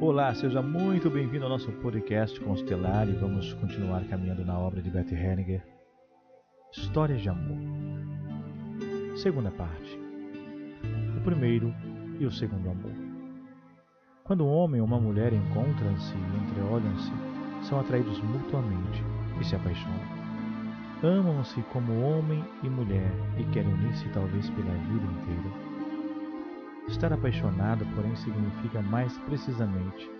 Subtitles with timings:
[0.00, 4.88] Olá, seja muito bem-vindo ao nosso podcast Constelar e vamos continuar caminhando na obra de
[4.88, 5.60] Beth Hellinger,
[6.72, 7.58] Histórias de Amor.
[9.16, 9.98] Segunda parte.
[11.16, 11.74] O primeiro
[12.20, 12.92] e o segundo amor.
[14.22, 19.02] Quando um homem ou uma mulher encontram-se e entreolham-se, são atraídos mutuamente
[19.40, 19.98] e se apaixonam.
[21.02, 25.67] Amam-se como homem e mulher e querem unir-se talvez pela vida inteira.
[26.88, 30.10] Estar apaixonado, porém, significa mais precisamente: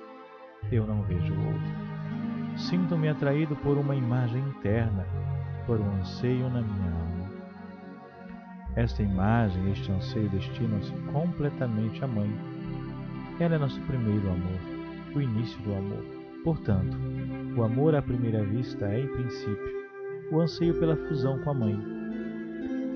[0.70, 2.58] eu não vejo o outro.
[2.58, 5.06] Sinto-me atraído por uma imagem interna,
[5.66, 7.30] por um anseio na minha alma.
[8.76, 12.30] Esta imagem, este anseio destinam-se completamente à mãe.
[13.40, 14.60] Ela é nosso primeiro amor,
[15.14, 16.04] o início do amor.
[16.44, 16.96] Portanto,
[17.56, 19.78] o amor à primeira vista é, em princípio,
[20.30, 21.78] o anseio pela fusão com a mãe.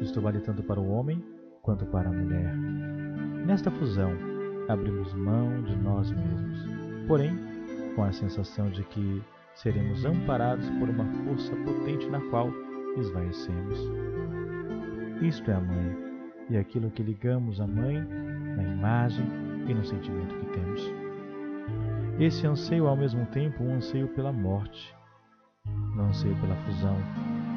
[0.01, 1.24] Isto vale tanto para o homem
[1.62, 2.54] quanto para a mulher.
[3.46, 4.12] Nesta fusão,
[4.69, 7.37] abrimos mão de nós mesmos, porém,
[7.96, 9.23] com a sensação de que
[9.55, 12.51] seremos amparados por uma força potente na qual
[12.96, 13.79] esvaecemos.
[15.20, 15.96] Isto é a mãe,
[16.51, 18.01] e aquilo que ligamos à mãe
[18.57, 19.26] na imagem
[19.68, 20.93] e no sentimento que temos.
[22.20, 24.95] Esse anseio, ao mesmo tempo, um anseio pela morte.
[25.96, 26.96] No anseio pela fusão,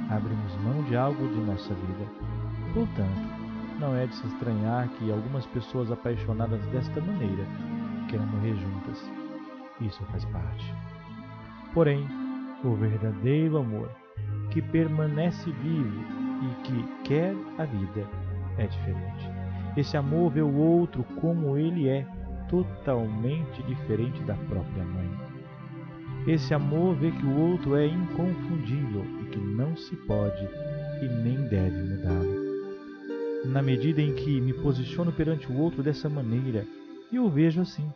[0.10, 2.06] abrimos mão de algo de nossa vida.
[2.74, 3.45] Portanto,
[3.80, 7.46] não é de se estranhar que algumas pessoas apaixonadas desta maneira
[8.10, 9.12] queiram morrer juntas.
[9.82, 10.74] Isso faz parte.
[11.74, 12.08] Porém,
[12.64, 13.90] o verdadeiro amor,
[14.52, 16.02] que permanece vivo
[16.42, 18.08] e que quer a vida,
[18.58, 19.30] é diferente.
[19.76, 22.06] Esse amor vê o outro como ele é,
[22.48, 25.10] totalmente diferente da própria mãe.
[26.28, 30.48] Esse amor vê que o outro é inconfundível e que não se pode
[31.02, 32.45] e nem deve mudá-lo
[33.48, 36.66] na medida em que me posiciono perante o outro dessa maneira
[37.12, 37.88] e o vejo assim,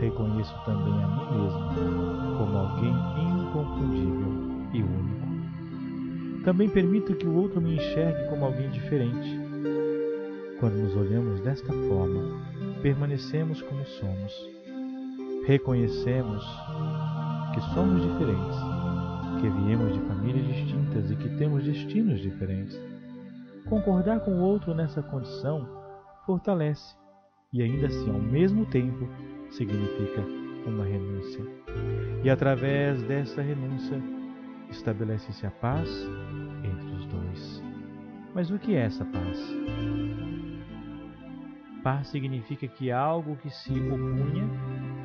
[0.00, 4.32] reconheço também a mim mesmo como alguém inconfundível
[4.72, 6.44] e único.
[6.44, 9.40] Também permito que o outro me enxergue como alguém diferente.
[10.58, 12.40] Quando nos olhamos desta forma,
[12.82, 14.32] permanecemos como somos.
[15.46, 16.44] Reconhecemos
[17.54, 18.56] que somos diferentes,
[19.40, 22.91] que viemos de famílias distintas e que temos destinos diferentes
[23.68, 25.66] Concordar com o outro nessa condição
[26.26, 26.96] fortalece
[27.52, 29.06] e ainda assim, ao mesmo tempo,
[29.50, 30.22] significa
[30.66, 31.44] uma renúncia.
[32.24, 34.00] E através dessa renúncia,
[34.70, 35.88] estabelece-se a paz
[36.64, 37.62] entre os dois.
[38.34, 39.38] Mas o que é essa paz?
[41.82, 44.48] Paz significa que algo que se opunha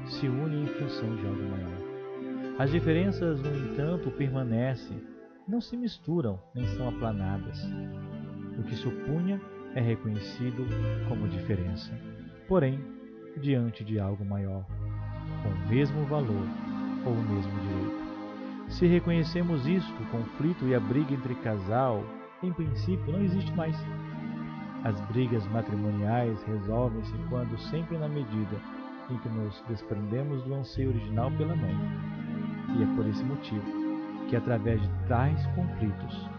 [0.06, 2.58] se une em função de algo maior.
[2.60, 5.02] As diferenças, no entanto, permanecem,
[5.48, 7.60] não se misturam nem são aplanadas.
[8.58, 9.40] O que se opunha
[9.76, 10.66] é reconhecido
[11.08, 11.92] como diferença,
[12.48, 12.80] porém,
[13.40, 14.66] diante de algo maior,
[15.44, 16.48] com o mesmo valor
[17.06, 18.08] ou o mesmo direito.
[18.70, 22.04] Se reconhecemos isto, o conflito e a briga entre casal,
[22.44, 23.76] em princípio, não existe mais.
[24.84, 28.58] As brigas matrimoniais resolvem-se quando, sempre na medida
[29.10, 31.76] em que nos desprendemos do anseio original pela mãe.
[32.78, 33.66] E é por esse motivo
[34.30, 36.30] que, através de tais conflitos,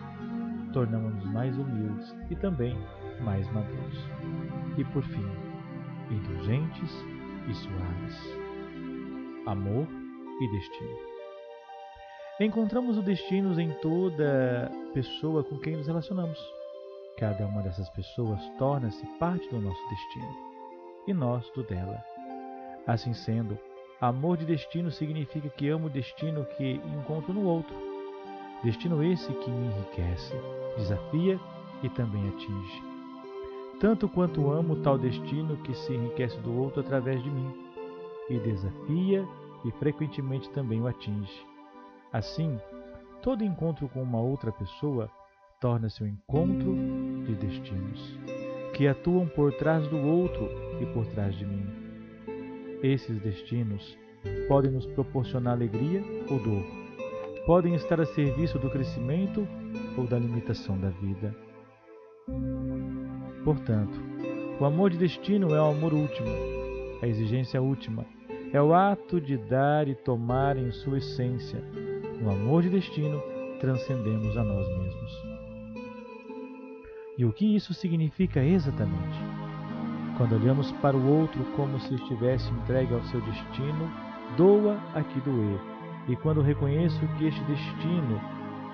[0.72, 2.76] tornamos-nos mais humildes e também
[3.20, 3.98] mais maduros.
[4.76, 5.26] E por fim,
[6.10, 6.90] indulgentes
[7.48, 8.38] e suaves.
[9.46, 9.86] Amor
[10.40, 10.96] e destino.
[12.40, 16.38] Encontramos o destino em toda pessoa com quem nos relacionamos.
[17.16, 20.36] Cada uma dessas pessoas torna-se parte do nosso destino
[21.08, 22.02] e nós do dela.
[22.86, 23.58] Assim sendo,
[24.00, 27.88] amor de destino significa que amo o destino que encontro no outro
[28.62, 30.34] Destino esse que me enriquece,
[30.76, 31.38] desafia
[31.82, 32.82] e também atinge.
[33.80, 37.54] Tanto quanto amo tal destino que se enriquece do outro através de mim,
[38.28, 39.24] e desafia
[39.64, 41.47] e frequentemente também o atinge.
[42.12, 42.58] Assim,
[43.22, 45.08] todo encontro com uma outra pessoa
[45.60, 46.74] torna-se um encontro
[47.26, 48.18] de destinos,
[48.74, 50.48] que atuam por trás do outro
[50.80, 51.66] e por trás de mim.
[52.82, 53.97] Esses destinos
[54.48, 56.78] podem nos proporcionar alegria ou dor
[57.48, 59.48] podem estar a serviço do crescimento
[59.97, 61.34] ou da limitação da vida.
[63.42, 63.98] Portanto,
[64.60, 66.28] o amor de destino é o amor último,
[67.00, 68.04] a exigência última,
[68.53, 71.59] é o ato de dar e tomar em sua essência.
[72.21, 73.18] No amor de destino,
[73.60, 75.12] transcendemos a nós mesmos.
[77.16, 79.16] E o que isso significa exatamente?
[80.18, 83.91] Quando olhamos para o outro como se estivesse entregue ao seu destino,
[84.36, 85.78] doa a que doer
[86.09, 88.21] e quando reconheço que este destino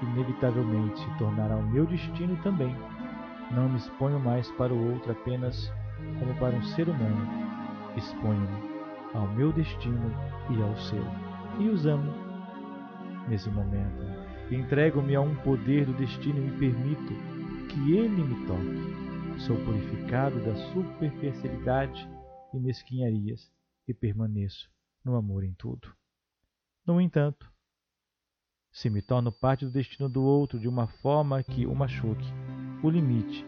[0.03, 2.75] inevitavelmente se tornará o meu destino também,
[3.51, 5.73] não me exponho mais para o outro apenas
[6.19, 7.27] como para um ser humano,
[7.97, 8.75] exponho-me
[9.15, 10.11] ao meu destino
[10.51, 11.05] e ao seu,
[11.59, 12.13] e os amo.
[13.29, 14.03] Nesse momento,
[14.51, 17.13] entrego-me a um poder do destino e me permito
[17.69, 19.41] que ele me toque.
[19.41, 22.09] Sou purificado da superficialidade
[22.53, 23.51] e mesquinharias
[23.89, 24.69] e permaneço
[25.05, 25.89] no amor em tudo.
[26.87, 27.51] No entanto,
[28.71, 32.27] se me torno parte do destino do outro de uma forma que o machuque,
[32.83, 33.43] o limite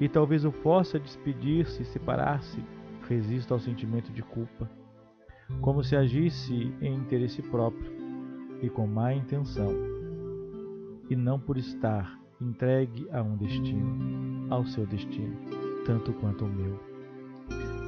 [0.00, 2.64] e talvez o force a despedir-se e separar-se,
[3.06, 4.70] resisto ao sentimento de culpa,
[5.60, 7.92] como se agisse em interesse próprio
[8.62, 9.72] e com má intenção,
[11.10, 15.36] e não por estar entregue a um destino, ao seu destino,
[15.84, 16.78] tanto quanto o meu.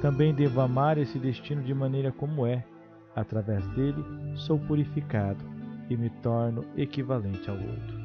[0.03, 2.67] Também devo amar esse destino de maneira como é,
[3.15, 4.05] através dele
[4.35, 5.45] sou purificado
[5.89, 8.01] e me torno equivalente ao outro.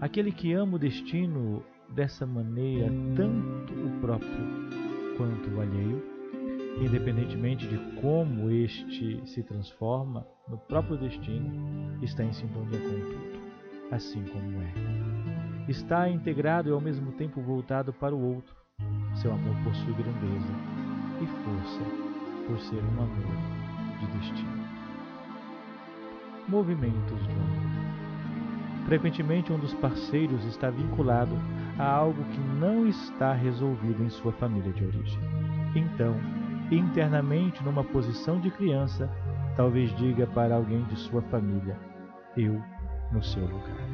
[0.00, 4.28] Aquele que ama o destino dessa maneira, tanto o próprio
[5.16, 6.02] quanto o alheio,
[6.80, 13.40] independentemente de como este se transforma no próprio destino, está em sintonia com tudo,
[13.92, 14.72] assim como é.
[15.68, 18.54] Está integrado e ao mesmo tempo voltado para o outro.
[19.14, 20.52] Seu amor possui grandeza
[21.22, 21.84] e força
[22.46, 24.64] por ser um amor de destino.
[26.48, 27.84] Movimentos de amor.
[28.86, 31.34] Frequentemente, um dos parceiros está vinculado
[31.78, 35.20] a algo que não está resolvido em sua família de origem.
[35.74, 36.14] Então,
[36.70, 39.10] internamente, numa posição de criança,
[39.56, 41.78] talvez diga para alguém de sua família:
[42.36, 42.62] Eu
[43.10, 43.88] no seu lugar.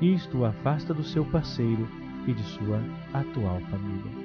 [0.00, 1.86] Isto o afasta do seu parceiro
[2.26, 2.80] e de sua
[3.12, 4.19] atual família.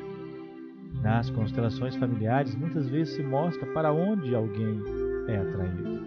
[1.06, 4.82] Nas constelações familiares, muitas vezes se mostra para onde alguém
[5.28, 6.04] é atraído.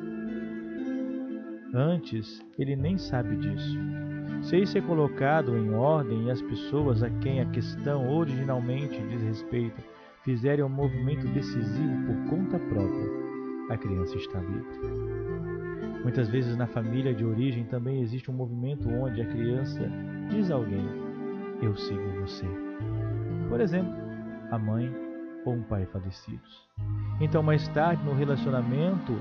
[1.73, 3.79] Antes, ele nem sabe disso.
[4.43, 9.23] Se isso é colocado em ordem e as pessoas a quem a questão originalmente diz
[9.23, 9.81] respeito
[10.25, 13.09] fizerem um movimento decisivo por conta própria,
[13.71, 16.03] a criança está livre.
[16.03, 19.89] Muitas vezes na família de origem também existe um movimento onde a criança
[20.29, 20.89] diz a alguém:
[21.63, 22.47] Eu sigo você.
[23.49, 24.08] Por exemplo,
[24.51, 24.95] a mãe
[25.45, 26.69] ou um pai falecidos.
[27.21, 29.21] Então, mais tarde, no relacionamento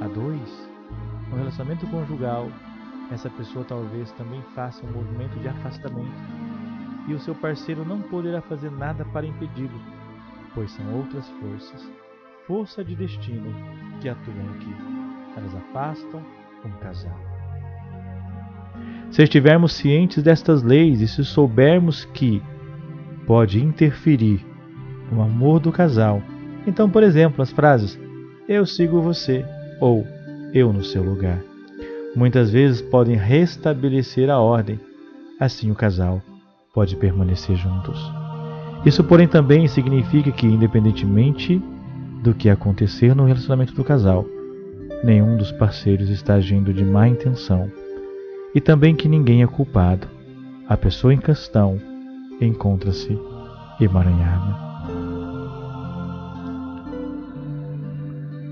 [0.00, 0.70] a dois,
[1.30, 2.48] no relacionamento conjugal,
[3.10, 6.12] essa pessoa talvez também faça um movimento de afastamento
[7.08, 9.80] e o seu parceiro não poderá fazer nada para impedi-lo,
[10.54, 11.90] pois são outras forças,
[12.46, 13.50] força de destino,
[14.00, 14.74] que atuam aqui.
[15.36, 16.22] Elas afastam
[16.64, 17.18] um casal.
[19.10, 22.42] Se estivermos cientes destas leis e se soubermos que
[23.28, 24.40] pode interferir
[25.12, 26.22] no amor do casal,
[26.66, 27.98] então, por exemplo, as frases
[28.48, 29.44] eu sigo você
[29.78, 30.06] ou
[30.54, 31.38] eu no seu lugar.
[32.16, 34.80] Muitas vezes podem restabelecer a ordem,
[35.38, 36.22] assim o casal
[36.72, 38.00] pode permanecer juntos.
[38.86, 41.62] Isso, porém, também significa que, independentemente
[42.22, 44.24] do que acontecer no relacionamento do casal,
[45.04, 47.70] nenhum dos parceiros está agindo de má intenção
[48.54, 50.08] e também que ninguém é culpado.
[50.66, 51.78] A pessoa em questão
[52.40, 53.18] encontra-se
[53.80, 54.56] emaranhada.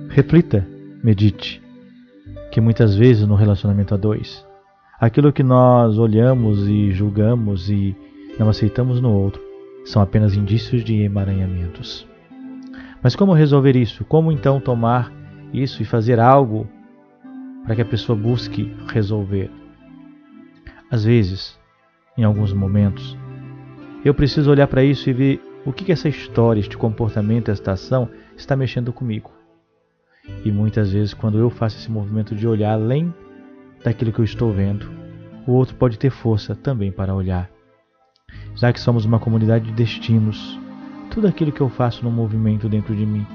[0.08, 0.66] Reflita,
[1.02, 1.62] medite
[2.50, 4.46] que muitas vezes no relacionamento a dois,
[4.98, 7.94] aquilo que nós olhamos e julgamos e
[8.38, 9.42] não aceitamos no outro
[9.84, 12.06] são apenas indícios de emaranhamentos.
[13.02, 14.04] Mas como resolver isso?
[14.04, 15.12] Como então tomar
[15.52, 16.66] isso e fazer algo
[17.64, 19.50] para que a pessoa busque resolver?
[20.90, 21.58] Às vezes,
[22.16, 23.16] em alguns momentos,
[24.08, 27.72] eu preciso olhar para isso e ver o que, que essa história, este comportamento, esta
[27.72, 29.32] ação está mexendo comigo.
[30.44, 33.12] E muitas vezes, quando eu faço esse movimento de olhar além
[33.82, 34.88] daquilo que eu estou vendo,
[35.44, 37.50] o outro pode ter força também para olhar.
[38.54, 40.56] Já que somos uma comunidade de destinos,
[41.10, 43.26] tudo aquilo que eu faço no movimento dentro de mim,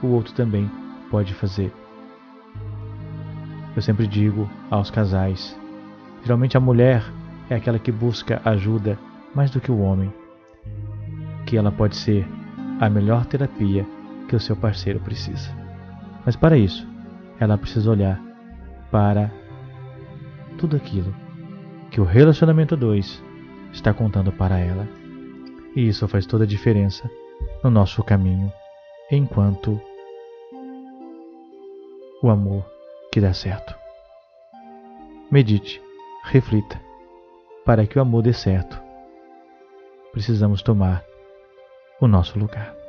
[0.00, 0.70] o outro também
[1.10, 1.72] pode fazer.
[3.74, 5.58] Eu sempre digo aos casais:
[6.22, 7.04] geralmente a mulher
[7.48, 8.96] é aquela que busca ajuda
[9.34, 10.12] mais do que o homem,
[11.50, 12.24] que ela pode ser
[12.78, 13.84] a melhor terapia
[14.28, 15.50] que o seu parceiro precisa.
[16.24, 16.86] Mas para isso,
[17.40, 18.22] ela precisa olhar
[18.88, 19.32] para
[20.56, 21.12] tudo aquilo
[21.90, 23.20] que o relacionamento 2
[23.72, 24.86] está contando para ela.
[25.74, 27.10] E isso faz toda a diferença
[27.64, 28.52] no nosso caminho,
[29.10, 29.80] enquanto
[32.22, 32.64] o amor
[33.10, 33.74] que dá certo.
[35.28, 35.82] Medite,
[36.26, 36.80] reflita.
[37.64, 38.80] Para que o amor dê certo,
[40.12, 41.09] precisamos tomar
[42.00, 42.79] o nosso lugar.